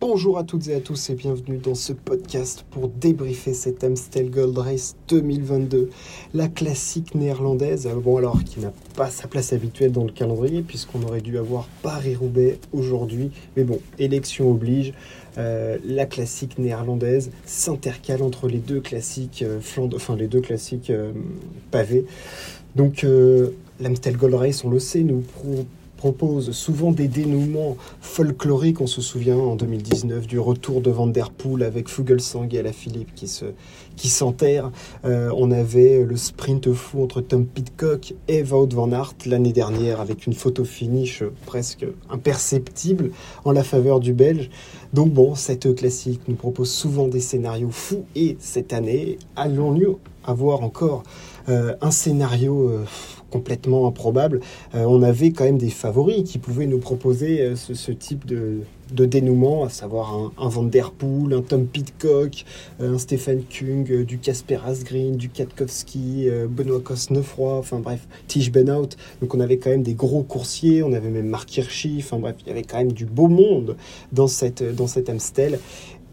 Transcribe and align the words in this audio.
Bonjour 0.00 0.38
à 0.38 0.44
toutes 0.44 0.68
et 0.68 0.76
à 0.76 0.80
tous 0.80 1.10
et 1.10 1.14
bienvenue 1.14 1.58
dans 1.58 1.74
ce 1.74 1.92
podcast 1.92 2.64
pour 2.70 2.86
débriefer 2.86 3.52
cette 3.52 3.82
Amstel 3.82 4.30
Gold 4.30 4.56
Race 4.56 4.94
2022, 5.08 5.90
la 6.34 6.46
classique 6.46 7.16
néerlandaise, 7.16 7.88
bon 7.96 8.16
alors 8.16 8.44
qui 8.44 8.60
n'a 8.60 8.72
pas 8.94 9.10
sa 9.10 9.26
place 9.26 9.52
habituelle 9.52 9.90
dans 9.90 10.04
le 10.04 10.12
calendrier 10.12 10.62
puisqu'on 10.62 11.02
aurait 11.02 11.20
dû 11.20 11.36
avoir 11.36 11.66
Paris-Roubaix 11.82 12.60
aujourd'hui, 12.72 13.32
mais 13.56 13.64
bon, 13.64 13.80
élection 13.98 14.48
oblige, 14.52 14.94
euh, 15.36 15.78
la 15.84 16.06
classique 16.06 16.58
néerlandaise 16.58 17.32
s'intercale 17.44 18.22
entre 18.22 18.46
les 18.46 18.58
deux 18.58 18.80
classiques 18.80 19.42
euh, 19.42 19.58
enfin 19.96 20.14
les 20.14 20.28
deux 20.28 20.40
classiques 20.40 20.90
euh, 20.90 21.10
pavés. 21.72 22.06
Donc 22.76 23.04
l'Amstel 23.80 24.16
Gold 24.16 24.34
Race, 24.34 24.62
on 24.62 24.70
le 24.70 24.78
sait, 24.78 25.00
nous 25.00 25.24
propose 25.98 26.52
souvent 26.52 26.92
des 26.92 27.08
dénouements 27.08 27.76
folkloriques. 28.00 28.80
On 28.80 28.86
se 28.86 29.02
souvient 29.02 29.36
en 29.36 29.56
2019 29.56 30.26
du 30.26 30.38
retour 30.38 30.80
de 30.80 30.90
Van 30.90 31.08
Der 31.08 31.30
Poel 31.30 31.64
avec 31.64 31.88
Fugelsang 31.88 32.48
et 32.54 32.72
Philippe 32.72 33.14
qui 33.14 33.28
se 33.28 33.44
qui 33.96 34.08
s'enterre. 34.08 34.70
Euh, 35.04 35.30
on 35.36 35.50
avait 35.50 36.04
le 36.04 36.16
sprint 36.16 36.72
fou 36.72 37.02
entre 37.02 37.20
Tom 37.20 37.44
Pitcock 37.44 38.14
et 38.28 38.42
Wout 38.44 38.68
van 38.72 38.92
Aert 38.92 39.14
l'année 39.26 39.52
dernière 39.52 40.00
avec 40.00 40.26
une 40.26 40.34
photo 40.34 40.64
finish 40.64 41.24
presque 41.44 41.84
imperceptible 42.08 43.10
en 43.44 43.52
la 43.52 43.64
faveur 43.64 44.00
du 44.00 44.12
Belge. 44.12 44.50
Donc 44.92 45.12
bon, 45.12 45.34
cette 45.34 45.74
classique 45.74 46.22
nous 46.28 46.36
propose 46.36 46.70
souvent 46.70 47.08
des 47.08 47.20
scénarios 47.20 47.70
fous 47.70 48.06
et 48.14 48.36
cette 48.38 48.72
année, 48.72 49.18
allons-nous 49.36 49.98
avoir 50.24 50.62
encore 50.62 51.02
euh, 51.48 51.74
un 51.80 51.90
scénario 51.90 52.68
euh, 52.68 52.84
complètement 53.30 53.86
improbable, 53.86 54.40
euh, 54.74 54.84
on 54.84 55.02
avait 55.02 55.30
quand 55.30 55.44
même 55.44 55.58
des 55.58 55.70
favoris 55.70 56.24
qui 56.24 56.38
pouvaient 56.38 56.66
nous 56.66 56.78
proposer 56.78 57.40
euh, 57.40 57.56
ce, 57.56 57.92
type 57.92 58.26
de, 58.26 58.60
dénouement, 58.90 59.64
à 59.64 59.68
savoir 59.68 60.32
un, 60.38 60.48
Van 60.48 60.62
Der 60.62 60.92
Poel, 60.92 61.34
un 61.34 61.42
Tom 61.42 61.66
Pitcock, 61.66 62.44
euh, 62.80 62.94
un 62.94 62.98
Stephen 62.98 63.42
Kung, 63.44 64.04
du 64.04 64.18
Casper 64.18 64.58
Asgreen, 64.66 65.16
du 65.16 65.28
Katkowski, 65.28 66.28
Benoît 66.48 66.80
Cosnefroy, 66.80 67.58
enfin 67.58 67.80
bref, 67.80 68.06
Tige 68.26 68.50
Benout. 68.50 68.96
Donc 69.20 69.34
on 69.34 69.40
avait 69.40 69.58
quand 69.58 69.70
même 69.70 69.82
des 69.82 69.94
gros 69.94 70.22
coursiers, 70.22 70.82
on 70.82 70.92
avait 70.92 71.10
même 71.10 71.28
Mark 71.28 71.54
Hirschi, 71.56 71.96
enfin 71.98 72.18
bref, 72.18 72.36
il 72.40 72.48
y 72.48 72.50
avait 72.50 72.62
quand 72.62 72.78
même 72.78 72.92
du 72.92 73.04
beau 73.04 73.28
monde 73.28 73.76
dans 74.12 74.28
cette, 74.28 74.62
dans 74.74 74.86
cette 74.86 75.10
Amstel. 75.10 75.58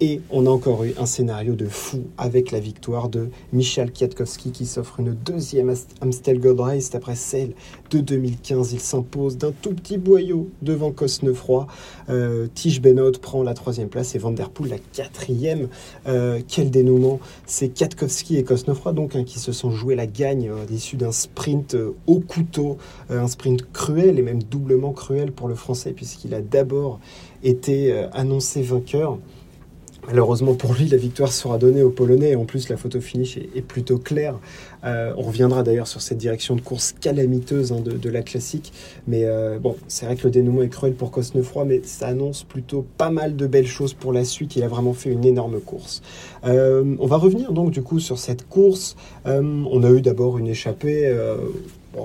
Et 0.02 0.20
on 0.30 0.46
a 0.46 0.50
encore 0.50 0.84
eu 0.84 0.94
un 1.00 1.06
scénario 1.06 1.56
de 1.56 1.68
fou 1.68 2.04
avec 2.18 2.52
la 2.52 2.60
victoire 2.60 3.08
de 3.08 3.30
Michel 3.54 3.94
Kwiatkowski 3.94 4.52
qui 4.52 4.66
s'offre 4.66 5.00
une 5.00 5.14
deuxième 5.14 5.74
Amstel 6.02 6.42
Gold 6.42 6.60
Race 6.60 6.94
après 6.94 7.16
celle 7.16 7.54
de 7.92 8.02
2015. 8.02 8.74
Il 8.74 8.82
s'impose 8.82 9.38
d'un 9.38 9.54
tout 9.54 9.74
petit 9.74 9.98
boyau 9.98 10.50
devant 10.62 10.92
Cosnefroy. 10.92 11.68
Euh, 12.10 12.48
Tige 12.54 12.82
Benoît 12.82 13.14
prend 13.22 13.42
la 13.42 13.54
troisième 13.54 13.88
place 13.88 14.16
et 14.16 14.18
Van 14.18 14.32
Der 14.32 14.50
Poel 14.50 14.72
la 14.72 14.80
quatrième. 14.80 15.70
Euh, 16.08 16.42
quel 16.46 16.72
dénouement 16.72 17.22
C'est 17.46 17.70
Kwiatkowski 17.70 18.36
et 18.36 18.44
Cosnefroy 18.44 18.92
donc 18.92 19.16
hein, 19.16 19.24
qui 19.24 19.40
se 19.40 19.54
sont 19.54 19.72
joués 19.72 19.96
la 19.96 20.08
gagne 20.08 20.50
euh, 20.50 20.64
à 20.64 20.66
l'issue 20.66 20.98
d'un 20.98 21.14
sprint 21.14 21.78
au 22.06 22.20
couteau, 22.20 22.78
un 23.10 23.30
sprint 23.30 23.72
cruel 23.72 24.20
et 24.20 24.22
même 24.22 24.44
doublement 24.44 24.92
cruel 24.92 25.32
pour 25.32 25.48
le 25.48 25.56
Français 25.56 25.94
puisqu'il 25.94 26.34
a 26.34 26.42
d'abord 26.42 27.00
été 27.44 27.94
annoncé 28.12 28.62
vainqueur. 28.62 29.20
Malheureusement 30.08 30.54
pour 30.54 30.74
lui, 30.74 30.88
la 30.88 30.98
victoire 30.98 31.32
sera 31.32 31.58
donnée 31.58 31.82
aux 31.82 31.90
Polonais 31.90 32.32
et 32.32 32.36
en 32.36 32.46
plus 32.46 32.70
la 32.70 32.78
photo 32.78 33.02
finish 33.02 33.38
est, 33.38 33.62
plutôt 33.62 33.98
claire. 33.98 34.36
Euh, 34.84 35.14
on 35.18 35.24
reviendra 35.24 35.64
d'ailleurs 35.64 35.88
sur 35.88 36.02
cette 36.02 36.20
direction 36.20 36.56
de 36.56 36.62
course 36.62 36.94
calamiteuse 37.02 37.72
hein, 37.72 37.82
de, 37.82 38.10
la 38.10 38.22
classique. 38.22 38.72
Mais 39.08 39.26
euh, 39.26 39.58
bon, 39.58 39.76
c'est 39.88 40.06
vrai 40.06 40.16
que 40.16 40.24
le 40.24 40.32
dénouement 40.32 40.62
est 40.62 40.70
cruel 40.70 40.94
pour 40.94 41.10
Cosnefroy, 41.10 41.66
mais 41.66 41.82
ça 41.84 42.08
annonce 42.08 42.44
plutôt 42.44 42.86
pas 42.98 43.10
mal 43.10 43.36
de 43.36 43.48
belles 43.48 43.68
choses 43.68 43.94
pour 43.94 44.14
la 44.14 44.26
suite. 44.26 44.56
Il 44.56 44.64
a 44.64 44.68
vraiment 44.68 44.94
fait 44.94 45.10
une 45.10 45.26
énorme 45.26 45.60
course. 45.60 46.04
Euh, 46.46 46.96
on 47.00 47.08
va 47.08 47.18
revenir 47.18 47.52
donc 47.52 47.72
du 47.72 47.82
coup 47.82 48.00
sur 48.00 48.20
cette 48.20 48.48
course. 48.48 48.96
on 49.26 49.84
a 49.84 49.90
eu 49.90 50.02
d'abord 50.02 50.38
une 50.38 50.48
échappée 50.48 51.12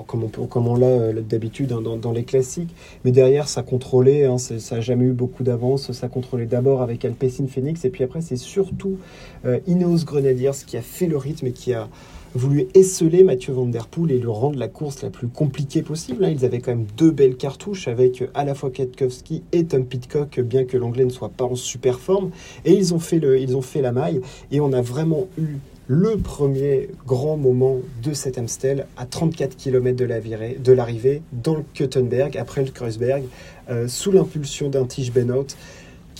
comme 0.07 0.23
on, 0.23 0.45
comme 0.47 0.67
on 0.67 0.75
l'a 0.75 0.87
euh, 0.87 1.21
d'habitude 1.21 1.71
hein, 1.71 1.81
dans, 1.81 2.11
les 2.11 2.23
classiques. 2.23 2.73
Mais 3.05 3.11
derrière, 3.11 3.47
ça 3.47 3.63
contrôlait, 3.63 4.25
hein, 4.25 4.37
ça 4.37 4.55
n'a 4.75 4.81
jamais 4.81 5.05
eu 5.05 5.13
beaucoup 5.13 5.43
d'avance. 5.43 5.91
Ça 5.91 6.07
contrôlait 6.07 6.45
d'abord 6.45 6.81
avec 6.81 7.05
Alpecin 7.05 7.47
Phoenix, 7.47 7.85
et 7.85 7.89
puis 7.89 8.03
après, 8.03 8.21
c'est 8.21 8.37
surtout 8.37 8.97
euh, 9.45 9.59
Ineos 9.67 10.05
Grenadiers 10.05 10.51
qui 10.65 10.77
a 10.77 10.81
fait 10.81 11.07
le 11.07 11.17
rythme 11.17 11.47
et 11.47 11.51
qui 11.51 11.73
a 11.73 11.89
voulu 12.33 12.67
esseler 12.73 13.23
Mathieu 13.23 13.53
Van 13.53 13.65
Der 13.65 13.87
Poel 13.87 14.11
et 14.11 14.17
lui 14.17 14.27
rendre 14.27 14.57
la 14.57 14.67
course 14.67 15.03
la 15.03 15.09
plus 15.09 15.27
compliquée 15.27 15.81
possible. 15.81 16.23
Hein. 16.23 16.29
Ils 16.29 16.45
avaient 16.45 16.59
quand 16.59 16.71
même 16.71 16.87
deux 16.97 17.11
belles 17.11 17.35
cartouches 17.35 17.87
avec 17.87 18.23
à 18.33 18.45
la 18.45 18.55
fois 18.55 18.69
Ketkowski 18.69 19.43
et 19.51 19.65
Tom 19.65 19.85
Pitcock, 19.85 20.39
bien 20.39 20.63
que 20.63 20.77
l'anglais 20.77 21.05
ne 21.05 21.09
soit 21.09 21.29
pas 21.29 21.45
en 21.45 21.55
super 21.55 21.99
forme. 21.99 22.31
Et 22.65 22.73
ils 22.73 22.93
ont 22.93 22.99
fait, 22.99 23.19
le, 23.19 23.39
ils 23.39 23.57
ont 23.57 23.61
fait 23.61 23.81
la 23.81 23.91
maille 23.91 24.21
et 24.51 24.61
on 24.61 24.71
a 24.71 24.81
vraiment 24.81 25.27
eu 25.37 25.57
le 25.93 26.15
premier 26.15 26.87
grand 27.05 27.35
moment 27.35 27.79
de 28.01 28.13
cet 28.13 28.37
Amstel 28.37 28.85
à 28.95 29.05
34 29.05 29.57
km 29.57 29.97
de 29.97 30.71
l'arrivée 30.71 31.21
dans 31.33 31.55
le 31.55 31.65
Kuttenberg, 31.73 32.37
après 32.37 32.63
le 32.63 32.71
Kreuzberg, 32.71 33.23
euh, 33.69 33.89
sous 33.89 34.13
l'impulsion 34.13 34.69
d'un 34.69 34.85
Tige 34.85 35.11
Benoît 35.11 35.43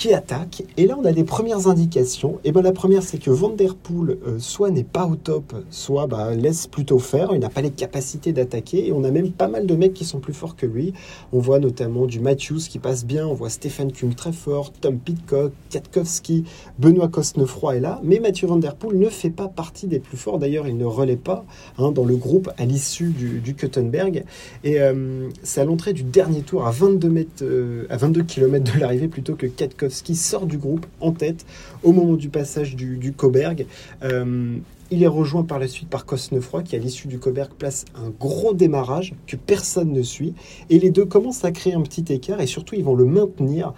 qui 0.02 0.16
attaque. 0.16 0.64
Et 0.78 0.88
là, 0.88 0.96
on 1.00 1.06
a 1.06 1.12
des 1.12 1.24
premières 1.24 1.68
indications. 1.68 2.40
Et 2.44 2.52
ben, 2.52 2.64
la 2.64 2.72
première, 2.72 3.04
c'est 3.04 3.20
que 3.20 3.30
Van 3.30 3.50
Der 3.50 3.76
Poel, 3.76 4.18
euh, 4.26 4.40
soit 4.40 4.72
n'est 4.72 4.84
pas 4.84 5.06
au 5.06 5.16
top, 5.16 5.54
soit 5.70 6.08
bah, 6.08 6.34
laisse 6.34 6.66
plutôt 6.66 6.98
faire. 6.98 7.30
Il 7.34 7.40
n'a 7.40 7.50
pas 7.50 7.62
les 7.62 7.70
capacités 7.70 8.34
d'attaquer. 8.34 8.88
Et 8.88 8.92
on 8.94 9.04
a 9.04 9.12
même 9.12 9.32
pas 9.32 9.48
mal 9.48 9.68
de 9.68 9.76
mecs 9.76 9.94
qui 9.94 10.04
sont 10.04 10.20
plus 10.20 10.34
forts 10.34 10.56
que 10.56 10.66
lui. 10.66 10.94
On 11.34 11.38
voit 11.38 11.60
notamment 11.60 12.08
du 12.08 12.20
Matthews 12.20 12.62
qui 12.68 12.80
passe 12.80 13.06
bien. 13.06 13.28
On 13.28 13.36
voit 13.36 13.52
Stephen 13.52 13.92
Kung 13.92 14.16
très 14.16 14.32
fort, 14.32 14.74
Tom 14.74 14.98
Pitcock, 14.98 15.52
Katkowski, 15.70 16.46
Benoît 16.80 17.08
Cosnefroy 17.08 17.76
est 17.76 17.82
là. 17.82 18.02
Mais 18.04 18.20
Mathieu 18.20 18.48
Van 18.48 18.58
Der 18.58 18.74
Poel 18.74 18.98
ne 18.98 19.08
fait 19.08 19.30
pas 19.30 19.50
partie 19.50 19.86
des 19.86 20.00
plus 20.00 20.18
forts. 20.18 20.40
D'ailleurs, 20.40 20.68
il 20.68 20.78
ne 20.78 20.86
relaie 20.86 21.16
pas 21.16 21.46
hein, 21.78 21.92
dans 21.92 22.06
le 22.06 22.16
groupe 22.16 22.50
à 22.58 22.66
l'issue 22.66 23.10
du, 23.10 23.40
du 23.40 23.54
Kuttenberg. 23.54 24.24
Et 24.64 24.82
euh, 24.82 25.30
c'est 25.44 25.62
à 25.62 25.66
l'entrée 25.66 25.94
du 25.94 26.02
dernier 26.02 26.42
tour 26.42 26.66
à 26.66 26.72
22, 26.72 27.08
mètres, 27.08 27.30
euh, 27.44 27.86
à 27.92 27.98
22 27.98 28.24
km 28.24 28.74
de 28.74 28.80
l'arrivée 28.80 29.08
plutôt 29.08 29.36
que 29.36 29.46
Katkowski 29.46 29.91
qui 29.92 30.16
sort 30.16 30.46
du 30.46 30.58
groupe 30.58 30.86
en 31.00 31.12
tête 31.12 31.46
au 31.84 31.92
moment 31.92 32.14
du 32.14 32.30
passage 32.30 32.76
du, 32.76 33.14
Coberg. 33.14 33.66
Euh, 34.04 34.58
il 34.92 35.04
est 35.04 35.08
rejoint 35.08 35.44
par 35.44 35.58
la 35.58 35.68
suite 35.68 35.90
par 35.90 36.06
Cosnefroy 36.06 36.64
qui, 36.64 36.76
à 36.76 36.80
l'issue 36.80 37.08
du 37.08 37.18
Coberg, 37.18 37.52
place 37.58 37.86
un 37.96 38.10
gros 38.10 38.54
démarrage 38.54 39.14
que 39.26 39.38
personne 39.38 39.92
ne 39.92 40.02
suit. 40.02 40.34
Et 40.70 40.80
les 40.80 40.92
deux 40.92 41.06
commencent 41.06 41.46
à 41.46 41.52
créer 41.52 41.74
un 41.74 41.82
petit 41.82 42.06
écart 42.14 42.42
et 42.42 42.48
surtout, 42.48 42.76
ils 42.76 42.84
vont 42.84 42.96
le 42.96 43.06
maintenir. 43.06 43.74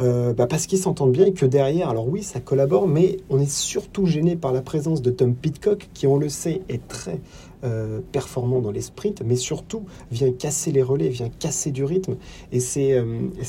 Euh, 0.00 0.32
bah, 0.32 0.46
parce 0.46 0.66
qu'ils 0.66 0.78
s'entendent 0.78 1.12
bien 1.12 1.26
et 1.26 1.32
que 1.32 1.44
derrière, 1.44 1.90
alors 1.90 2.08
oui, 2.08 2.22
ça 2.22 2.40
collabore, 2.40 2.88
mais 2.88 3.18
on 3.28 3.38
est 3.38 3.50
surtout 3.50 4.06
gêné 4.06 4.36
par 4.36 4.52
la 4.52 4.62
présence 4.62 5.02
de 5.02 5.10
Tom 5.10 5.34
Pitcock, 5.34 5.88
qui, 5.92 6.06
on 6.06 6.16
le 6.16 6.28
sait, 6.28 6.62
est 6.68 6.86
très 6.88 7.20
euh, 7.64 8.00
performant 8.10 8.60
dans 8.60 8.72
les 8.72 8.80
sprints, 8.80 9.22
mais 9.24 9.36
surtout 9.36 9.84
vient 10.10 10.32
casser 10.32 10.72
les 10.72 10.82
relais, 10.82 11.08
vient 11.08 11.28
casser 11.28 11.70
du 11.70 11.84
rythme. 11.84 12.16
Et 12.50 12.58
c'est 12.58 12.94
euh, 12.94 13.04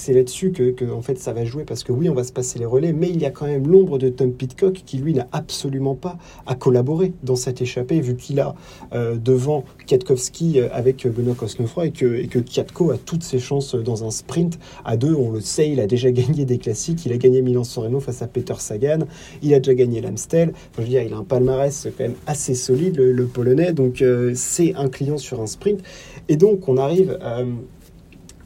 là-dessus 0.07 0.51
que, 0.51 0.91
en 0.91 1.01
fait, 1.01 1.17
ça 1.17 1.33
va 1.33 1.45
jouer, 1.45 1.63
parce 1.63 1.83
que 1.83 1.91
oui, 1.91 2.09
on 2.09 2.13
va 2.13 2.23
se 2.23 2.31
passer 2.31 2.59
les 2.59 2.65
relais, 2.65 2.93
mais 2.93 3.09
il 3.09 3.19
y 3.19 3.25
a 3.25 3.31
quand 3.31 3.47
même 3.47 3.67
l'ombre 3.67 3.97
de 3.97 4.09
Tom 4.09 4.31
Pitcock 4.31 4.83
qui, 4.85 4.97
lui, 4.97 5.15
n'a 5.15 5.27
absolument 5.31 5.95
pas 5.95 6.19
à 6.45 6.53
collaborer 6.53 7.13
dans 7.23 7.35
cette 7.35 7.63
échappée, 7.63 8.01
vu 8.01 8.15
qu'il 8.15 8.39
a 8.39 8.53
euh, 8.93 9.15
devant 9.15 9.63
Kwiatkowski 9.87 10.59
avec 10.59 11.07
Benoît 11.07 11.33
Cosnefroy 11.33 11.87
et 11.87 11.91
que, 11.91 12.15
et 12.15 12.27
que 12.27 12.37
Kiatko 12.37 12.91
a 12.91 12.99
toutes 12.99 13.23
ses 13.23 13.39
chances 13.39 13.73
dans 13.73 14.05
un 14.05 14.11
sprint. 14.11 14.59
À 14.85 14.95
deux, 14.95 15.15
on 15.15 15.31
le 15.31 15.41
sait, 15.41 15.71
il 15.71 15.79
a 15.79 15.87
déjà 15.87 16.11
gagné 16.13 16.45
des 16.45 16.59
classiques, 16.59 17.03
il 17.07 17.13
a 17.13 17.17
gagné 17.17 17.41
Milan-San 17.41 17.85
Reno 17.85 17.99
face 17.99 18.21
à 18.21 18.27
Peter 18.27 18.53
Sagan, 18.59 18.99
il 19.41 19.55
a 19.55 19.59
déjà 19.59 19.73
gagné 19.73 20.01
l'Amstel. 20.01 20.53
Enfin, 20.71 20.87
je 20.87 20.91
il 20.91 21.13
a 21.13 21.17
un 21.17 21.23
palmarès 21.23 21.87
quand 21.97 22.03
même 22.03 22.15
assez 22.27 22.53
solide, 22.53 22.97
le, 22.97 23.11
le 23.11 23.25
Polonais, 23.25 23.73
donc 23.73 24.02
c'est 24.35 24.75
un 24.75 24.89
client 24.89 25.17
sur 25.17 25.41
un 25.41 25.47
sprint. 25.47 25.81
Et 26.29 26.37
donc, 26.37 26.67
on 26.67 26.77
arrive 26.77 27.17
euh, 27.21 27.45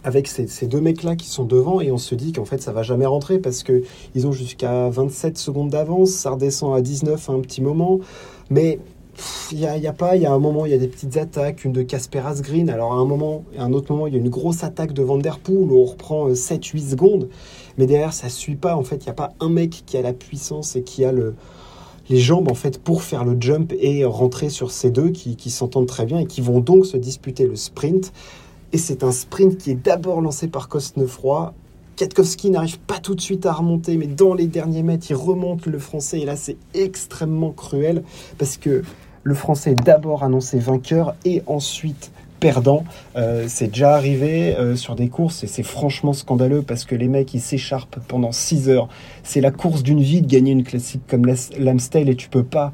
avec 0.04 0.28
ces, 0.28 0.68
deux 0.68 0.82
mecs-là 0.82 1.16
qui 1.16 1.28
sont 1.28 1.46
devant 1.46 1.82
et 1.82 1.92
on 1.92 1.98
se 1.98 2.16
dit 2.16 2.32
qu'en 2.32 2.46
fait, 2.46 2.62
ça 2.62 2.72
va 2.72 2.84
jamais 2.84 3.06
rentrer 3.06 3.40
parce 3.40 3.64
qu'ils 3.64 4.28
ont 4.28 4.32
jusqu'à 4.32 4.90
27 4.90 5.38
secondes 5.38 5.70
d'avance. 5.70 6.12
Ça 6.12 6.32
redescend 6.32 6.76
à 6.76 6.82
19 6.82 7.30
à 7.30 7.34
un 7.34 7.40
petit 7.40 7.62
moment. 7.62 8.00
Mais 8.50 8.80
il 9.52 9.58
n'y 9.58 9.66
a, 9.66 9.78
y 9.78 9.88
a, 9.88 9.94
pas, 9.94 10.16
il 10.16 10.22
y 10.22 10.26
a 10.26 10.32
un 10.32 10.40
moment, 10.40 10.66
il 10.66 10.72
y 10.72 10.76
a 10.76 10.78
des 10.78 10.88
petites 10.88 11.18
attaques, 11.18 11.66
une 11.66 11.72
de 11.72 11.82
Casper 11.82 12.20
Asgreen, 12.20 12.70
alors 12.70 12.94
à 12.94 12.98
un 12.98 13.06
moment, 13.06 13.46
à 13.58 13.64
un 13.64 13.74
autre 13.74 13.92
moment, 13.92 14.06
il 14.06 14.14
y 14.14 14.16
a 14.16 14.20
une 14.20 14.30
grosse 14.30 14.64
attaque 14.64 14.94
de 14.94 15.02
Vanderpool 15.02 15.72
où 15.72 15.82
on 15.82 15.86
reprend 15.86 16.30
7-8 16.30 16.78
euh, 16.78 16.90
secondes, 16.92 17.30
mais 17.80 17.88
derrière, 17.88 18.14
ça 18.14 18.30
suit 18.30 18.56
pas, 18.56 18.76
en 18.76 18.84
fait, 18.84 18.98
il 18.98 19.06
n'y 19.06 19.10
a 19.10 19.14
pas 19.14 19.34
un 19.40 19.50
mec 19.50 19.84
qui 19.88 19.98
a 19.98 20.04
la 20.04 20.14
puissance 20.14 20.76
et 20.76 20.84
qui 20.84 21.04
a 21.04 21.12
le, 21.12 21.34
les 22.10 22.20
jambes 22.20 22.50
en 22.50 22.54
fait 22.54 22.82
pour 22.82 23.04
faire 23.04 23.26
le 23.26 23.38
jump 23.40 23.74
et 23.80 24.06
rentrer 24.06 24.50
sur 24.50 24.72
ces 24.72 24.92
deux 24.92 25.10
qui, 25.10 25.50
s'entendent 25.50 25.88
très 25.88 26.06
bien 26.06 26.20
et 26.20 26.26
qui 26.26 26.42
vont 26.42 26.60
donc 26.60 26.86
se 26.86 26.98
disputer 26.98 27.48
le 27.48 27.56
sprint. 27.56 28.14
Et 28.74 28.78
c'est 28.78 29.04
un 29.04 29.12
sprint 29.12 29.58
qui 29.58 29.72
est 29.72 29.76
d'abord 29.76 30.22
lancé 30.22 30.48
par 30.48 30.68
Cosnefroy. 30.68 31.54
Katkowski 31.96 32.52
n'arrive 32.52 32.80
pas 32.80 33.00
tout 33.00 33.16
de 33.16 33.22
suite 33.22 33.46
à 33.46 33.54
remonter, 33.54 33.98
mais 33.98 34.08
dans 34.08 34.34
les 34.34 34.46
derniers 34.46 34.84
mètres, 34.84 35.08
il 35.10 35.16
remonte 35.16 35.66
le 35.66 35.80
français. 35.80 36.20
Et 36.20 36.26
là, 36.26 36.36
c'est 36.36 36.58
extrêmement 36.74 37.52
cruel 37.52 38.04
parce 38.38 38.58
que 38.58 38.84
le 39.24 39.34
français 39.34 39.72
est 39.72 39.84
d'abord 39.84 40.24
annoncé 40.24 40.60
vainqueur 40.60 41.16
et 41.26 41.42
ensuite 41.48 42.12
perdant. 42.40 42.84
c'est 43.48 43.68
déjà 43.68 43.96
arrivé 43.96 44.56
sur 44.76 44.96
des 44.96 45.10
courses 45.10 45.44
et 45.44 45.48
c'est 45.48 45.64
franchement 45.64 46.14
scandaleux 46.14 46.62
parce 46.62 46.86
que 46.86 46.96
les 46.96 47.08
mecs 47.08 47.34
ils 47.34 47.42
s'écharpent 47.42 48.00
pendant 48.08 48.32
6 48.32 48.70
heures. 48.70 48.88
C'est 49.24 49.42
la 49.42 49.52
course 49.52 49.84
d'une 49.84 50.02
vie 50.02 50.22
de 50.22 50.28
gagner 50.28 50.52
une 50.52 50.64
classique 50.64 51.02
comme 51.08 51.26
l'Amstel 51.26 52.10
et 52.10 52.16
tu 52.16 52.30
peux 52.30 52.44
pas 52.44 52.74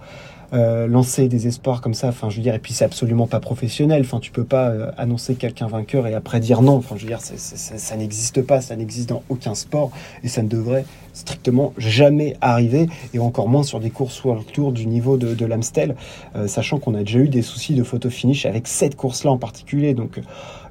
euh, 0.54 0.88
lancer 0.88 1.28
des 1.28 1.48
espoirs 1.48 1.82
comme 1.82 1.94
ça, 1.94 2.10
enfin 2.10 2.30
je 2.30 2.38
veux 2.38 2.44
dire, 2.44 2.54
et 2.54 2.60
puis 2.60 2.74
c'est 2.74 2.86
absolument 2.86 3.28
pas 3.28 3.40
professionnel, 3.40 4.02
enfin 4.06 4.20
tu 4.20 4.32
peux 4.32 4.44
pas 4.44 4.70
euh, 4.70 4.92
annoncer 4.98 5.36
quelqu'un 5.36 5.68
vainqueur 5.68 6.06
et 6.06 6.14
après 6.14 6.40
dire 6.40 6.62
non, 6.62 6.76
enfin 6.76 6.96
je 6.96 7.02
veux 7.02 7.08
dire, 7.08 7.22
ça 7.22 7.98
n'existe 7.98 8.42
pas, 8.44 8.62
ça 8.62 8.76
n'existe 8.76 9.10
dans 9.10 9.24
aucun 9.30 9.56
sport 9.56 9.92
et 10.24 10.28
ça 10.28 10.44
ne 10.44 10.48
devrait 10.48 10.86
strictement 11.14 11.74
jamais 11.78 12.36
arriver 12.42 12.88
et 13.14 13.20
encore 13.20 13.48
moins 13.48 13.64
sur 13.64 13.80
des 13.80 13.90
courses 13.90 14.24
World 14.24 14.46
Tour 14.52 14.72
du 14.72 14.86
niveau 14.86 15.18
de, 15.18 15.34
de 15.34 15.46
l'Amstel, 15.46 15.96
euh, 16.36 16.48
sachant 16.48 16.80
qu'on 16.80 16.96
a 16.96 17.00
déjà 17.00 17.20
eu 17.20 17.30
des 17.30 17.42
soucis 17.42 17.74
de 17.74 17.84
photo 17.84 18.10
finish 18.10 18.46
avec 18.46 18.68
cette 18.68 18.96
course-là 18.96 19.32
en 19.32 19.38
particulier, 19.38 19.94
donc 19.94 20.20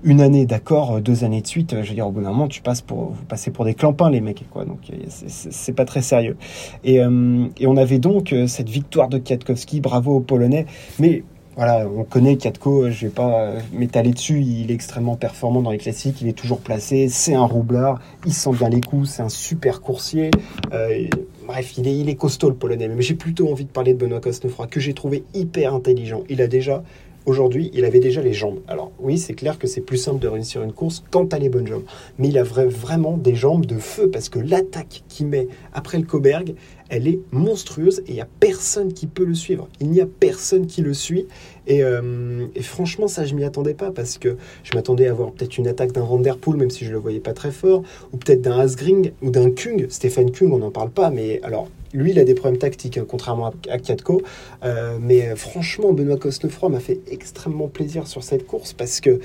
une 0.04 0.20
année 0.20 0.46
d'accord, 0.46 1.00
deux 1.00 1.24
années 1.24 1.42
de 1.42 1.46
suite, 1.46 1.76
je 1.82 1.88
veux 1.88 1.94
dire, 1.94 2.06
au 2.06 2.10
bout 2.10 2.22
d'un 2.22 2.30
moment, 2.30 2.48
tu 2.48 2.62
passes 2.62 2.82
pour, 2.82 3.12
vous 3.12 3.24
passez 3.24 3.50
pour 3.50 3.64
des 3.64 3.74
clampins, 3.74 4.10
les 4.10 4.20
mecs, 4.20 4.44
quoi. 4.50 4.64
Donc, 4.64 4.80
c'est 5.08 5.72
pas 5.72 5.84
très 5.84 6.02
sérieux. 6.02 6.36
Et, 6.84 6.96
et, 6.96 7.66
on 7.66 7.76
avait 7.76 7.98
donc 7.98 8.34
cette 8.46 8.68
victoire 8.68 9.08
de 9.08 9.18
Kwiatkowski 9.18 9.80
bravo 9.80 10.16
aux 10.16 10.20
Polonais. 10.20 10.66
Mais 10.98 11.22
voilà, 11.54 11.86
on 11.86 12.04
connaît 12.04 12.36
Katko, 12.36 12.90
je 12.90 13.06
vais 13.06 13.12
pas 13.12 13.52
m'étaler 13.72 14.12
dessus, 14.12 14.40
il 14.40 14.70
est 14.70 14.74
extrêmement 14.74 15.16
performant 15.16 15.60
dans 15.60 15.70
les 15.70 15.76
classiques, 15.76 16.22
il 16.22 16.28
est 16.28 16.32
toujours 16.32 16.60
placé, 16.60 17.08
c'est 17.10 17.34
un 17.34 17.44
roublard, 17.44 18.00
il 18.24 18.32
sent 18.32 18.52
bien 18.52 18.70
les 18.70 18.80
coups, 18.80 19.10
c'est 19.10 19.22
un 19.22 19.28
super 19.28 19.82
coursier. 19.82 20.30
Euh, 20.72 21.08
bref, 21.46 21.76
il 21.76 21.86
est, 21.86 21.98
il 21.98 22.08
est 22.08 22.14
costaud 22.14 22.48
le 22.48 22.54
Polonais, 22.54 22.88
mais 22.88 23.02
j'ai 23.02 23.14
plutôt 23.14 23.50
envie 23.50 23.66
de 23.66 23.70
parler 23.70 23.92
de 23.92 23.98
Benoît 23.98 24.20
Cosnefroy, 24.20 24.66
que 24.66 24.80
j'ai 24.80 24.94
trouvé 24.94 25.24
hyper 25.34 25.74
intelligent. 25.74 26.22
Il 26.30 26.40
a 26.40 26.46
déjà 26.46 26.82
Aujourd'hui, 27.24 27.70
il 27.72 27.84
avait 27.84 28.00
déjà 28.00 28.20
les 28.20 28.32
jambes. 28.32 28.58
Alors 28.66 28.90
oui, 28.98 29.16
c'est 29.16 29.34
clair 29.34 29.56
que 29.56 29.68
c'est 29.68 29.80
plus 29.80 29.96
simple 29.96 30.18
de 30.18 30.26
réussir 30.26 30.62
une 30.62 30.72
course 30.72 31.04
quand 31.10 31.26
tu 31.26 31.36
as 31.36 31.38
les 31.38 31.48
bonnes 31.48 31.68
jambes. 31.68 31.84
Mais 32.18 32.28
il 32.28 32.38
a 32.38 32.42
vraiment 32.42 33.16
des 33.16 33.36
jambes 33.36 33.64
de 33.64 33.78
feu 33.78 34.10
parce 34.10 34.28
que 34.28 34.40
l'attaque 34.40 35.04
qu'il 35.08 35.28
met 35.28 35.46
après 35.72 35.98
le 35.98 36.04
Coberg, 36.04 36.54
elle 36.92 37.08
est 37.08 37.20
monstrueuse 37.32 38.00
et 38.06 38.10
il 38.10 38.14
n'y 38.14 38.20
a 38.20 38.28
personne 38.38 38.92
qui 38.92 39.06
peut 39.06 39.24
le 39.24 39.34
suivre. 39.34 39.66
Il 39.80 39.90
n'y 39.90 40.02
a 40.02 40.06
personne 40.06 40.66
qui 40.66 40.82
le 40.82 40.92
suit. 40.92 41.26
Euh, 41.70 42.46
et, 42.54 42.62
franchement, 42.62 43.08
ça, 43.08 43.24
je 43.24 43.34
m'y 43.34 43.44
attendais 43.44 43.72
pas 43.72 43.90
parce 43.90 44.18
que 44.18 44.36
je 44.62 44.74
m'attendais 44.74 45.08
à 45.08 45.14
voir 45.14 45.32
peut-être 45.32 45.56
une 45.56 45.68
attaque 45.68 45.92
d'un 45.92 46.04
Vanderpool, 46.04 46.58
même 46.58 46.68
si 46.68 46.84
je 46.84 46.92
le 46.92 46.98
voyais 46.98 47.18
pas 47.18 47.32
très 47.32 47.50
fort, 47.50 47.82
ou 48.12 48.18
peut-être 48.18 48.42
d'un 48.42 48.58
Asgring 48.58 49.12
ou 49.22 49.30
d'un 49.30 49.50
Kung. 49.50 49.86
Stéphane 49.88 50.30
Kung, 50.30 50.52
on 50.52 50.58
n'en 50.58 50.70
parle 50.70 50.90
pas, 50.90 51.08
mais 51.08 51.40
alors 51.42 51.70
lui, 51.94 52.10
il 52.10 52.18
a 52.18 52.24
des 52.24 52.34
problèmes 52.34 52.58
tactiques, 52.58 52.98
hein, 52.98 53.06
contrairement 53.08 53.54
à, 53.70 53.78
Kiatko. 53.78 54.20
Euh, 54.62 54.98
mais 55.00 55.28
euh, 55.28 55.36
franchement, 55.36 55.94
Benoît 55.94 56.18
Cosnefroy 56.18 56.68
m'a 56.68 56.80
fait 56.80 57.00
extrêmement 57.10 57.68
plaisir 57.68 58.06
sur 58.06 58.22
cette 58.22 58.46
course 58.46 58.74
parce 58.74 59.00
que 59.00 59.18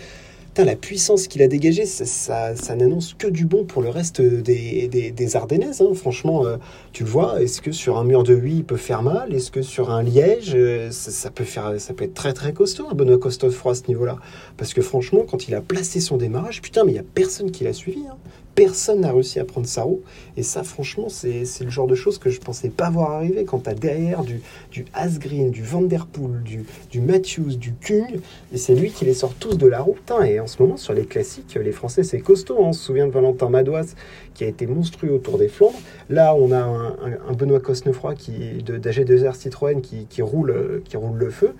la 0.65 0.75
puissance 0.75 1.27
qu'il 1.27 1.41
a 1.41 1.47
dégagée, 1.47 1.85
ça, 1.85 2.53
n'annonce 2.75 3.13
que 3.13 3.27
du 3.27 3.45
bon 3.45 3.63
pour 3.63 3.81
le 3.81 3.89
reste 3.89 4.21
des, 4.21 4.87
des, 4.87 5.35
Ardennaises. 5.35 5.81
Hein. 5.81 5.93
Franchement, 5.93 6.45
euh, 6.45 6.57
tu 6.93 7.03
le 7.03 7.09
vois, 7.09 7.41
est-ce 7.41 7.61
que 7.61 7.71
sur 7.71 7.97
un 7.97 8.03
mur 8.03 8.23
de 8.23 8.33
8, 8.33 8.57
il 8.57 8.63
peut 8.63 8.77
faire 8.77 9.03
mal? 9.03 9.33
Est-ce 9.33 9.51
que 9.51 9.61
sur 9.61 9.91
un 9.91 10.03
liège, 10.03 10.55
ça, 10.91 11.29
peut 11.31 11.43
faire, 11.43 11.79
ça 11.79 11.93
peut 11.93 12.05
être 12.05 12.13
très 12.13 12.33
très 12.33 12.53
costaud, 12.53 12.87
un 12.89 12.93
Benoît 12.93 13.17
Cosnefroy 13.17 13.71
à 13.71 13.75
ce 13.75 13.83
niveau-là? 13.87 14.17
Parce 14.57 14.73
que 14.73 14.81
franchement, 14.81 15.25
quand 15.29 15.47
il 15.47 15.55
a 15.55 15.61
placé 15.61 15.99
son 15.99 16.17
démarrage, 16.17 16.61
putain, 16.61 16.83
mais 16.83 16.91
il 16.91 16.95
n'y 16.95 16.99
a 16.99 17.05
personne 17.13 17.51
qui 17.51 17.63
l'a 17.63 17.73
suivi. 17.73 18.01
Hein 18.09 18.17
personne 18.57 19.01
n'a 19.01 19.13
réussi 19.13 19.39
à 19.39 19.45
prendre 19.45 19.67
sa 19.67 19.83
roue. 19.83 20.01
Et 20.35 20.41
ça, 20.41 20.63
franchement, 20.63 21.09
c'est 21.09 21.45
le 21.61 21.69
genre 21.69 21.85
de 21.85 21.93
choses 21.93 22.17
que 22.17 22.31
je 22.31 22.39
pensais 22.39 22.69
pas 22.69 22.89
voir 22.89 23.11
arriver 23.11 23.45
quand 23.45 23.59
tu 23.59 23.69
as 23.69 23.75
derrière 23.75 24.23
du, 24.23 24.41
du 24.71 24.85
Asgreen, 24.95 25.51
du 25.51 25.61
Vanderpool, 25.61 26.41
du, 26.41 26.65
du 26.89 26.99
Matthews, 26.99 27.55
du 27.55 27.73
Kung. 27.73 28.19
Et 28.51 28.57
c'est 28.57 28.73
lui 28.73 28.89
qui 28.89 29.05
les 29.05 29.13
sort 29.13 29.35
tous 29.35 29.59
de 29.59 29.67
la 29.67 29.81
roue. 29.81 29.95
et 30.25 30.39
en 30.47 30.49
ce 30.49 30.63
moment, 30.63 30.77
sur 30.77 30.93
les 30.93 31.05
classiques, 31.05 31.59
les 31.61 31.73
Français, 31.73 32.03
c'est 32.03 32.21
costaud. 32.21 32.55
Hein. 32.59 32.67
On 32.67 32.73
se 32.73 32.81
souvient 32.81 33.05
de 33.05 33.11
Valentin 33.11 33.49
Madoise 33.49 33.95
qui 34.33 34.45
a 34.45 34.47
été 34.47 34.65
monstrueux 34.65 35.11
autour 35.11 35.37
des 35.37 35.49
Flandres. 35.49 35.77
Là, 36.09 36.33
on 36.35 36.53
a 36.53 36.59
un, 36.59 37.33
Benoît 37.33 37.59
Cosnefroy 37.59 38.15
qui, 38.15 38.63
d'AG2R 38.63 39.35
Citroën 39.35 39.81
qui, 39.81 40.21
roule, 40.21 40.81
qui 40.85 40.95
roule 40.95 41.17
le 41.17 41.29
feu. 41.29 41.53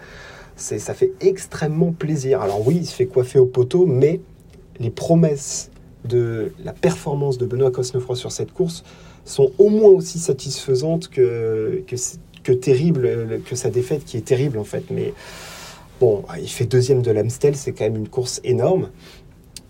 Ça 0.56 0.94
fait 0.94 1.12
extrêmement 1.20 1.92
plaisir. 1.92 2.40
Alors 2.40 2.66
oui, 2.66 2.78
il 2.78 2.86
se 2.86 2.96
fait 2.96 3.08
coiffer 3.08 3.40
au 3.40 3.46
poteau, 3.46 3.86
mais 3.86 4.22
les 4.80 4.90
promesses 4.90 5.70
de 6.06 6.54
la 6.64 6.72
performance 6.72 7.38
de 7.38 7.46
Benoît 7.46 7.72
Cosnefroy 7.72 8.16
sur 8.16 8.32
cette 8.32 8.54
course 8.54 8.86
sont 9.26 9.52
au 9.58 9.68
moins 9.68 9.90
aussi 9.90 10.18
satisfaisantes 10.18 11.10
que, 11.10 11.84
que, 12.44 12.54
terrible, 12.54 13.42
que 13.46 13.58
sa 13.58 13.70
défaite 13.70 14.06
qui 14.06 14.16
est 14.16 14.26
terrible 14.26 14.58
en 14.58 14.64
fait. 14.64 14.86
Mais 14.92 15.14
bon, 16.00 16.24
il 16.42 16.50
fait 16.50 16.66
deuxième 16.66 17.02
de 17.02 17.12
l'Amstel, 17.12 17.56
c'est 17.56 17.72
quand 17.72 17.86
même 17.86 17.96
une 17.96 18.10
course 18.10 18.42
énorme. 18.44 18.90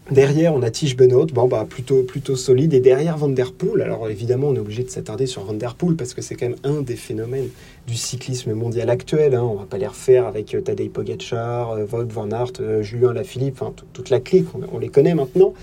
Derrière, 0.10 0.54
on 0.54 0.62
a 0.62 0.70
Tige 0.70 0.96
Benoît, 0.96 1.26
bon, 1.34 1.50
bah, 1.50 1.66
plutôt, 1.70 2.04
plutôt 2.04 2.38
solide. 2.38 2.74
Et 2.74 2.80
derrière 2.80 3.18
Van 3.18 3.28
Der 3.28 3.52
Poel, 3.52 3.82
alors 3.82 4.10
évidemment, 4.10 4.48
on 4.48 4.56
est 4.56 4.60
obligé 4.60 4.84
de 4.84 4.90
s'attarder 4.90 5.26
sur 5.26 5.44
Van 5.44 5.54
Der 5.54 5.76
Poel 5.76 5.98
parce 5.98 6.14
que 6.14 6.22
c'est 6.22 6.36
quand 6.36 6.48
même 6.48 6.58
un 6.64 6.82
des 6.82 6.96
phénomènes 6.96 7.50
du 7.88 7.96
cyclisme 7.96 8.54
mondial 8.54 8.90
actuel. 8.90 9.36
Hein. 9.36 9.44
On 9.44 9.56
va 9.56 9.66
pas 9.66 9.78
les 9.78 9.88
refaire 9.88 10.26
avec 10.26 10.56
euh, 10.56 10.62
Tadej 10.62 10.90
Pogacar, 10.90 11.72
euh, 11.72 11.86
Van 11.86 12.32
Aert, 12.32 12.54
euh, 12.62 12.82
Julien 12.84 13.12
Lafilippe, 13.12 13.62
toute 13.92 14.10
la 14.10 14.22
clique, 14.22 14.48
on 14.72 14.80
les 14.80 14.88
connaît 14.88 15.14
maintenant. 15.14 15.54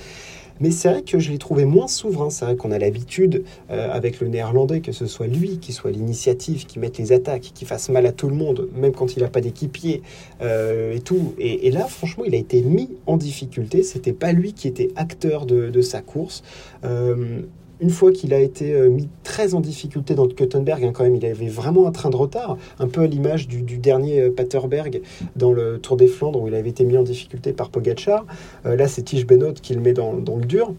Mais 0.61 0.71
c'est 0.71 0.89
vrai 0.89 1.03
que 1.03 1.19
je 1.19 1.31
l'ai 1.31 1.39
trouvé 1.39 1.65
moins 1.65 1.89
souverain. 1.89 2.31
C'est 2.31 2.45
vrai 2.45 2.57
qu'on 2.57 2.71
a 2.71 2.79
l'habitude, 2.79 3.45
euh, 3.71 3.91
avec 3.93 4.21
le 4.21 4.29
néerlandais, 4.29 4.81
que 4.81 4.93
ce 4.93 5.07
soit 5.07 5.27
lui 5.27 5.59
qui 5.59 5.73
soit 5.73 5.91
l'initiative, 5.91 6.67
qui 6.67 6.79
mette 6.79 6.99
les 6.99 7.13
attaques, 7.13 7.51
qui 7.55 7.65
fasse 7.65 7.89
mal 7.89 8.07
à 8.07 8.13
tout 8.13 8.29
le 8.29 8.37
monde, 8.37 8.69
même 8.75 8.93
quand 8.93 9.17
il 9.17 9.23
n'a 9.23 9.29
pas 9.29 9.41
d'équipier 9.41 10.03
euh, 10.43 10.95
et 10.95 11.01
tout. 11.01 11.35
Et, 11.39 11.71
là, 11.71 11.87
franchement, 11.87 12.25
il 12.25 12.35
a 12.35 12.39
été 12.39 12.63
mis 12.63 12.91
en 13.07 13.17
difficulté. 13.17 13.83
C'était 13.83 14.13
pas 14.13 14.33
lui 14.33 14.53
qui 14.53 14.69
était 14.69 14.91
acteur 14.97 15.47
de, 15.47 15.83
sa 15.83 16.01
course. 16.01 16.43
Euh, 16.85 17.43
une 17.81 17.91
fois 17.91 18.13
qu'il 18.13 18.33
a 18.33 18.41
été 18.41 18.89
mis 18.89 19.09
très 19.35 19.55
en 19.55 19.61
difficulté 19.61 20.15
dans 20.15 20.27
le 20.27 20.33
Kuttenberg, 20.33 20.85
hein, 20.85 20.93
quand 20.95 21.03
même, 21.03 21.17
il 21.17 21.27
avait 21.27 21.49
vraiment 21.49 21.89
un 21.89 21.91
train 21.91 22.09
de 22.09 22.15
retard, 22.15 22.57
un 22.79 22.87
peu 22.87 23.01
à 23.01 23.09
l'image 23.09 23.49
du, 23.49 23.79
dernier 23.79 24.21
euh, 24.21 24.31
Paterberg 24.31 25.03
dans 25.35 25.53
le 25.53 25.81
Tour 25.81 25.97
des 25.97 26.07
Flandres 26.07 26.41
où 26.41 26.47
il 26.47 26.55
avait 26.55 26.69
été 26.69 26.85
mis 26.85 26.97
en 26.97 27.03
difficulté 27.03 27.53
par 27.53 27.71
Pogacar. 27.71 28.27
Euh, 28.65 28.77
là, 28.77 28.87
c'est 28.87 29.03
Tige 29.03 29.27
Benoît 29.27 29.53
qui 29.53 29.75
le 29.75 29.81
met 29.81 29.93
dans, 29.93 30.13
le 30.13 30.45
dur. 30.45 30.73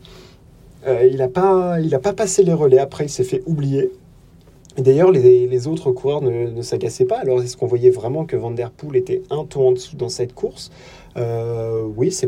il 0.87 1.17
n'a 1.17 1.27
pas, 1.27 1.77
pas 2.01 2.13
passé 2.13 2.43
les 2.43 2.53
relais. 2.53 2.79
Après, 2.79 3.07
il 3.07 3.09
s'est 3.09 3.25
fait 3.25 3.43
oublier. 3.45 3.91
D'ailleurs, 4.77 5.11
les, 5.11 5.67
autres 5.67 5.91
coureurs 5.91 6.21
ne, 6.21 6.49
ne 6.49 6.61
s'agaçaient 6.61 7.05
pas. 7.05 7.19
Alors, 7.19 7.41
est-ce 7.41 7.55
qu'on 7.55 7.67
voyait 7.67 7.91
vraiment 7.91 8.25
que 8.25 8.35
Van 8.35 8.51
Der 8.51 8.71
Poel 8.71 8.97
était 8.97 9.21
un 9.29 9.45
tour 9.45 9.67
en 9.67 9.71
dessous 9.71 9.95
dans 9.95 10.09
cette 10.09 10.33
course? 10.33 10.69
Euh, 11.17 11.83
Oui, 11.95 12.11
c'est 12.11 12.27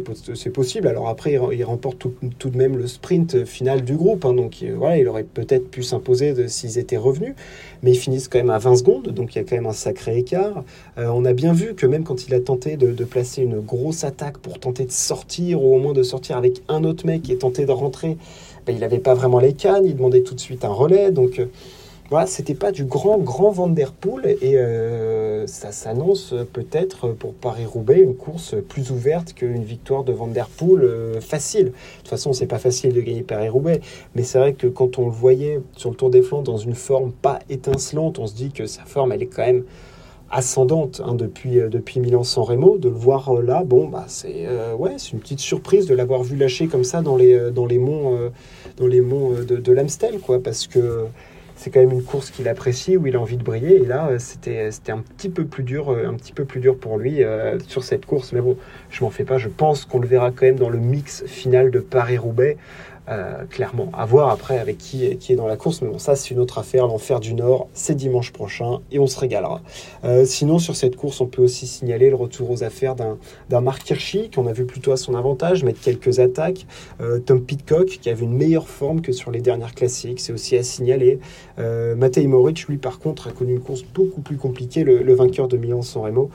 possible. 0.50 0.88
Alors 0.88 1.10
après, 1.10 1.38
il, 1.52 1.64
remporte 1.64 1.98
tout, 1.98 2.50
de 2.50 2.58
même 2.58 2.78
le 2.78 2.88
sprint 2.88 3.44
final 3.46 3.84
du 3.84 3.96
groupe. 3.96 4.26
Hein. 4.26 4.34
donc 4.34 4.64
voilà, 4.78 4.98
il 4.98 5.08
aurait 5.08 5.24
peut-être 5.24 5.70
pu 5.70 5.84
s'imposer 5.84 6.48
s'ils 6.48 6.78
étaient 6.78 6.98
revenus. 6.98 7.36
Mais 7.84 7.92
ils 7.92 7.98
finissent 7.98 8.28
quand 8.28 8.40
même 8.40 8.50
à 8.50 8.60
20 8.60 8.78
secondes. 8.78 9.08
Donc 9.10 9.36
il 9.36 9.40
y 9.40 9.42
a 9.42 9.44
quand 9.44 9.56
même 9.56 9.66
un 9.66 9.74
sacré 9.74 10.18
écart. 10.18 10.64
Euh, 10.98 11.08
on 11.08 11.26
a 11.26 11.34
bien 11.34 11.54
vu 11.54 11.76
que 11.76 11.86
même 11.86 12.04
quand 12.04 12.28
il 12.28 12.34
a 12.34 12.40
tenté 12.40 12.78
de, 12.78 13.04
placer 13.04 13.42
une 13.42 13.60
grosse 13.60 14.04
attaque 14.04 14.38
pour 14.38 14.60
tenter 14.60 14.86
de 14.86 14.92
sortir, 14.92 15.64
ou 15.64 15.76
au 15.76 15.80
moins 15.80 15.94
de 15.94 16.04
sortir 16.04 16.38
avec 16.38 16.62
un 16.68 16.84
autre 16.84 17.06
mec 17.06 17.24
qui 17.24 17.32
est 17.32 17.38
tenté 17.38 17.66
de 17.66 17.72
rentrer, 17.72 18.18
ben, 18.66 18.74
il 18.74 18.80
n'avait 18.80 19.00
pas 19.00 19.14
vraiment 19.14 19.40
les 19.40 19.54
cannes. 19.54 19.86
Il 19.86 19.96
demandait 19.96 20.22
tout 20.22 20.36
de 20.36 20.40
suite 20.40 20.64
un 20.64 20.70
relais. 20.70 21.12
Donc 21.12 21.42
voilà, 22.10 22.26
c'était 22.26 22.56
pas 22.56 22.72
du 22.72 22.86
grand, 22.86 23.18
grand 23.18 23.52
Vanderpool 23.52 24.26
et 24.42 24.56
euh, 24.56 25.46
ça 25.46 25.74
s'annonce 25.74 26.34
peut-être 26.54 27.10
pour 27.10 27.34
Paris-Roubaix 27.34 28.00
une 28.00 28.16
course 28.16 28.56
plus 28.70 28.92
ouverte 28.92 29.34
qu'une 29.34 29.64
victoire 29.64 30.06
de 30.06 30.14
Vanderpool 30.14 30.84
euh, 30.84 31.20
facile. 31.20 31.66
De 31.66 31.72
toute 31.98 32.08
façon, 32.08 32.32
c'est 32.32 32.46
pas 32.46 32.60
facile 32.60 32.94
de 32.94 33.02
gagner 33.02 33.24
Paris-Roubaix, 33.24 33.82
mais 34.16 34.24
c'est 34.24 34.40
vrai 34.40 34.54
que 34.54 34.68
quand 34.68 35.00
on 35.00 35.06
le 35.06 35.12
voyait 35.12 35.60
sur 35.76 35.90
le 35.90 35.98
Tour 35.98 36.10
des 36.10 36.22
Flandres 36.22 36.46
dans 36.46 36.58
une 36.58 36.76
forme 36.76 37.12
pas 37.12 37.40
étincelante, 37.50 38.20
on 38.20 38.28
se 38.28 38.36
dit 38.36 38.52
que 38.52 38.68
sa 38.68 38.84
forme, 38.84 39.12
elle 39.12 39.24
est 39.24 39.28
quand 39.28 39.46
même 39.46 39.66
ascendante 40.32 41.02
hein, 41.04 41.14
depuis, 41.14 41.60
euh, 41.60 41.68
depuis 41.68 42.00
Milan-San 42.00 42.46
Remo. 42.46 42.78
De 42.78 42.88
le 42.88 42.96
voir 42.96 43.34
là, 43.34 43.66
bon, 43.66 43.90
bah, 43.90 44.06
c'est 44.08 44.48
ouais, 44.78 44.96
une 45.12 45.20
petite 45.20 45.42
surprise 45.42 45.88
de 45.88 45.94
l'avoir 45.94 46.24
vu 46.24 46.38
lâcher 46.38 46.68
comme 46.68 46.86
ça 46.86 47.02
dans 47.02 47.18
les, 47.18 47.52
dans 47.52 47.66
les 47.66 47.80
monts, 47.80 48.18
dans 48.78 48.88
les 48.88 49.02
monts 49.02 49.32
de, 49.34 49.58
de 49.58 49.72
l'Amstel, 49.74 50.20
quoi, 50.20 50.42
parce 50.42 50.68
que 50.68 51.08
c'est 51.58 51.72
quand 51.72 51.80
même 51.80 51.92
une 51.92 52.04
course 52.04 52.30
qu'il 52.30 52.48
apprécie, 52.48 52.96
où 52.98 53.08
il 53.08 53.16
a 53.16 53.20
envie 53.20 53.36
de 53.36 53.44
briller. 53.44 53.78
Et 53.78 53.86
là, 53.86 54.10
euh, 54.10 54.20
c'était, 54.20 54.72
c'était 54.72 54.92
un 54.92 55.00
petit 55.00 55.28
peu 55.28 55.44
plus 55.44 55.64
dur, 55.64 55.90
euh, 55.90 56.08
un 56.08 56.14
petit 56.14 56.32
peu 56.32 56.46
plus 56.46 56.60
dur 56.60 56.78
pour 56.78 56.98
lui 56.98 57.24
euh, 57.24 57.58
sur 57.68 57.84
cette 57.84 58.06
course. 58.06 58.32
Mais 58.32 58.42
bon, 58.42 58.58
je 58.92 59.04
m'en 59.04 59.10
fais 59.10 59.26
pas. 59.26 59.40
Je 59.40 59.50
pense 59.50 59.84
qu'on 59.84 60.00
le 60.00 60.08
verra 60.08 60.30
quand 60.32 60.46
même 60.46 60.58
dans 60.58 60.70
le 60.70 60.78
mix 60.78 61.26
final 61.26 61.72
de 61.72 61.80
Paris-Roubaix. 61.80 62.58
Euh, 63.10 63.46
clairement, 63.50 63.90
à 63.94 64.06
voir 64.06 64.30
après 64.30 64.60
avec 64.60 64.78
qui, 64.78 65.16
qui 65.16 65.32
est 65.32 65.38
dans 65.38 65.48
la 65.48 65.56
course, 65.56 65.82
mais 65.82 65.88
bon, 65.88 65.98
ça 65.98 66.18
c'est 66.18 66.32
une 66.32 66.40
autre 66.40 66.58
affaire. 66.58 66.88
L'enfer 66.88 67.22
du 67.22 67.34
Nord, 67.36 67.70
c'est 67.74 67.96
dimanche 67.96 68.34
prochain 68.34 68.82
et 68.92 69.00
on 69.00 69.08
se 69.08 69.18
régalera. 69.18 69.62
Euh, 70.04 70.26
sinon, 70.26 70.60
sur 70.60 70.76
cette 70.76 70.98
course, 70.98 71.22
on 71.22 71.26
peut 71.26 71.42
aussi 71.42 71.68
signaler 71.68 72.10
le 72.10 72.18
retour 72.18 72.52
aux 72.52 72.64
affaires 72.64 72.96
d'un 72.96 73.62
Mark 73.62 73.90
Hirschi, 73.90 74.30
qu'on 74.30 74.46
a 74.46 74.52
vu 74.52 74.66
plutôt 74.66 74.92
à 74.92 74.98
son 74.98 75.16
avantage, 75.16 75.64
mettre 75.64 75.80
quelques 75.80 76.20
attaques. 76.20 76.66
Euh, 77.00 77.20
Tom 77.20 77.42
Pitcock, 77.42 77.86
qui 77.86 78.10
avait 78.10 78.26
une 78.26 78.36
meilleure 78.36 78.68
forme 78.68 79.00
que 79.00 79.14
sur 79.14 79.32
les 79.32 79.40
dernières 79.40 79.74
classiques, 79.74 80.20
c'est 80.20 80.34
aussi 80.34 80.58
à 80.58 80.64
signaler. 80.64 81.20
Matej 81.58 82.28
Moric, 82.28 82.68
lui, 82.68 82.78
par 82.78 83.00
contre, 83.00 83.30
a 83.30 83.32
connu 83.32 83.54
une 83.54 83.60
course 83.60 83.84
beaucoup 83.84 84.22
plus 84.22 84.38
compliquée, 84.38 84.84
le, 84.84 85.14
vainqueur 85.16 85.48
de 85.48 85.58
Milan-San 85.58 86.04
Remo, 86.04 86.30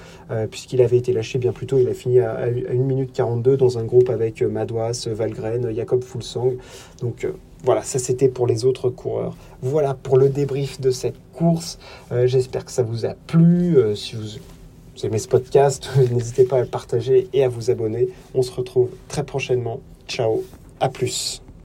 puisqu'il 0.51 0.83
avait 0.83 0.97
été 0.97 1.13
lâché 1.13 1.39
bien 1.39 1.53
plus 1.53 1.67
tôt. 1.67 1.79
Il 1.79 1.89
a 1.89 1.95
fini 1.95 2.19
à, 2.19 2.33
à 2.33 2.47
1 2.47 2.51
minute 2.75 3.13
42 3.13 3.57
dans 3.57 3.79
un 3.79 3.85
groupe 3.85 4.11
avec 4.11 4.43
Madouas, 4.43 5.07
Valgren, 5.07 5.73
Jacob 5.73 6.03
Fulsang. 6.03 6.55
Donc 7.01 7.25
euh, 7.25 7.33
voilà, 7.65 7.83
ça 7.83 7.99
c'était 7.99 8.29
pour 8.29 8.47
les 8.47 8.65
autres 8.65 8.91
coureurs. 8.91 9.37
Voilà 9.61 9.95
pour 9.95 10.17
le 10.17 10.29
débrief 10.29 10.81
de 10.81 10.91
cette 10.91 11.17
course. 11.33 11.79
Euh, 12.11 12.27
j'espère 12.27 12.65
que 12.65 12.73
ça 12.73 12.83
vous 12.83 13.05
a 13.05 13.15
plu. 13.15 13.77
Euh, 13.77 13.95
si 13.95 14.17
vous, 14.17 15.05
aimez 15.05 15.19
ce 15.19 15.29
podcast, 15.29 15.91
n'hésitez 16.13 16.45
pas 16.45 16.57
à 16.57 16.61
le 16.61 16.67
partager 16.67 17.29
et 17.33 17.45
à 17.45 17.49
vous 17.49 17.71
abonner. 17.71 18.09
On 18.35 18.43
se 18.43 18.53
retrouve 18.53 18.91
très 19.09 19.25
prochainement. 19.25 19.81
Ciao, 20.09 20.43
à 20.81 20.89
plus. 20.89 21.42